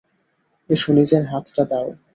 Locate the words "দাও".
1.71-1.87